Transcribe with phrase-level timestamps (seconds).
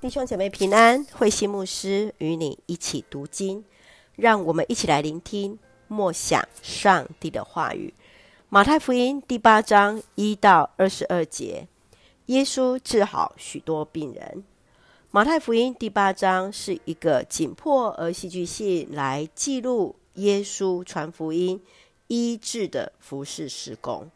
[0.00, 3.64] 弟兄姐妹平安，慧馨牧师与你一起读经，
[4.14, 7.92] 让我们一起来聆听默想上帝的话语。
[8.48, 11.66] 马太福音第八章一到二十二节，
[12.26, 14.44] 耶稣治好许多病人。
[15.10, 21.60] 马太福音第八章是一个紧迫而戏剧性来记录耶稣传福音、
[22.06, 24.08] 医治的服事事工。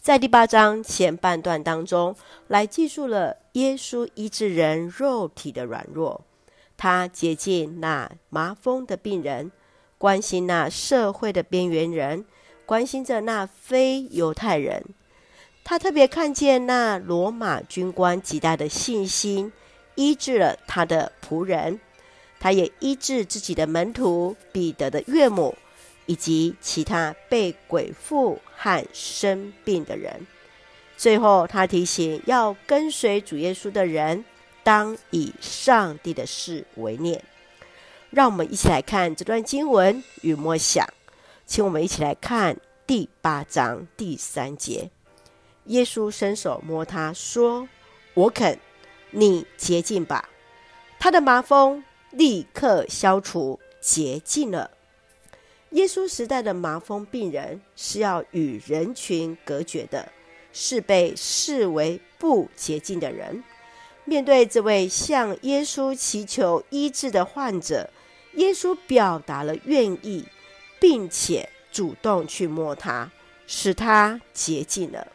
[0.00, 2.16] 在第八章前半段当中，
[2.48, 6.24] 来记述了耶稣医治人肉体的软弱，
[6.78, 9.52] 他接近那麻风的病人，
[9.98, 12.24] 关心那社会的边缘人，
[12.64, 14.82] 关心着那非犹太人。
[15.62, 19.52] 他特别看见那罗马军官极大的信心，
[19.96, 21.78] 医治了他的仆人，
[22.40, 25.54] 他也医治自己的门徒彼得的岳母。
[26.06, 30.26] 以及其他被鬼附和生病的人。
[30.96, 34.24] 最后，他提醒要跟随主耶稣的人，
[34.62, 37.24] 当以上帝的事为念。
[38.10, 40.86] 让我们一起来看这段经文与默想。
[41.46, 44.90] 请我们一起来看第八章第三节。
[45.66, 47.68] 耶稣伸手摸他说
[48.14, 48.58] ：“我肯，
[49.10, 50.28] 你洁净吧。”
[50.98, 54.70] 他的麻风立刻消除，洁净了。
[55.70, 60.10] 耶稣时代的麻风病人是要与人群隔绝的，
[60.52, 63.42] 是被视为不洁净的人。
[64.04, 67.88] 面对这位向耶稣祈求医治的患者，
[68.34, 70.24] 耶稣表达了愿意，
[70.80, 73.08] 并且主动去摸他，
[73.46, 75.06] 使他洁净了。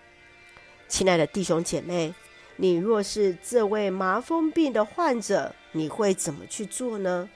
[0.88, 2.14] 亲爱的弟兄姐妹，
[2.56, 7.28] 你若是这位麻风病的患者，你会怎么去做呢？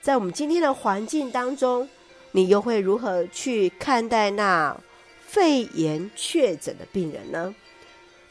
[0.00, 1.88] 在我们今天的环境当中，
[2.32, 4.78] 你又会如何去看待那
[5.26, 7.54] 肺炎确诊的病人呢？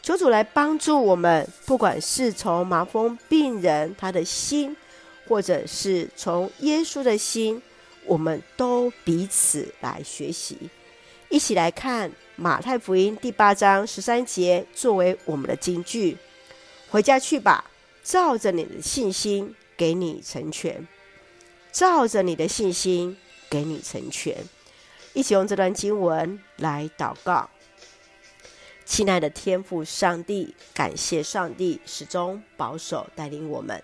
[0.01, 4.75] 求主来帮助我们，不管是从麻风病人他的心，
[5.27, 7.61] 或者是从耶稣的心，
[8.05, 10.57] 我们都彼此来学习，
[11.29, 16.17] 一起来看马太福音第八章十三节作为我们的金句。
[16.89, 17.65] 回家去吧，
[18.03, 20.87] 照着你的信心给你成全，
[21.71, 23.15] 照着你的信心。
[23.51, 24.35] 给你成全，
[25.11, 27.49] 一起用这段经文来祷告。
[28.85, 33.83] 亲爱的天父上帝，感谢上帝始终保守带领我们，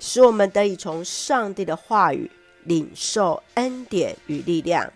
[0.00, 2.30] 使我们得以从上帝的话语
[2.64, 4.90] 领受恩典与力量，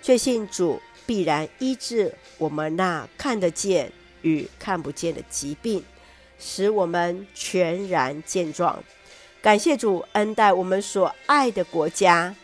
[0.00, 3.92] 确信主必然医治我们那看得见
[4.22, 5.84] 与看不见的疾病，
[6.38, 8.82] 使我们全然健壮。
[9.42, 12.34] 感谢主恩待我们所爱的国家。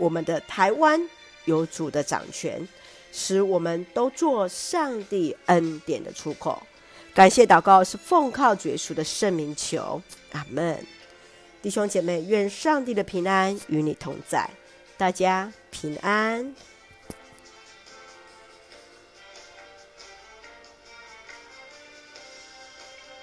[0.00, 0.98] 我们的台湾
[1.44, 2.66] 有主的掌权，
[3.12, 6.60] 使我们都做上帝恩典的出口。
[7.12, 10.00] 感谢祷告是奉靠主耶稣的圣名求，
[10.32, 10.84] 阿门。
[11.60, 14.48] 弟兄姐妹，愿上帝的平安与你同在，
[14.96, 16.54] 大家平安。